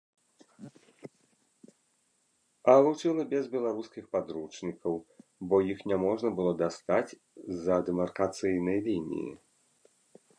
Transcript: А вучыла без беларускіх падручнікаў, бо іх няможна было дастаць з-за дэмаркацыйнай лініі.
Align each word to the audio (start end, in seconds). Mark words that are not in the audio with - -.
А 2.71 2.73
вучыла 2.87 3.25
без 3.33 3.45
беларускіх 3.55 4.07
падручнікаў, 4.15 4.95
бо 5.51 5.55
іх 5.75 5.79
няможна 5.93 6.29
было 6.41 6.53
дастаць 6.63 7.07
з-за 7.11 7.81
дэмаркацыйнай 7.91 8.79
лініі. 8.89 9.31